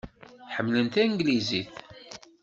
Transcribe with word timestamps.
Ḥemmlen 0.53 0.87
tanglizit. 0.93 1.73